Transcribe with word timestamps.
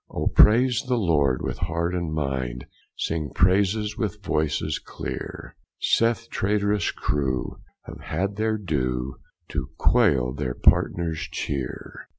O 0.09 0.25
praise 0.25 0.81
the 0.87 0.97
Lord 0.97 1.43
with 1.43 1.59
hart 1.59 1.93
and 1.93 2.11
minde, 2.11 2.65
Sing 2.97 3.29
praise 3.35 3.95
with 3.95 4.23
voices 4.23 4.79
cleare; 4.79 5.55
Seth 5.79 6.27
traitorous 6.31 6.91
crue, 6.91 7.59
have 7.83 7.99
had 7.99 8.35
their 8.35 8.57
due 8.57 9.17
To 9.49 9.69
quaile 9.77 10.35
their 10.35 10.55
partener's 10.55 11.27
cheere. 11.31 12.07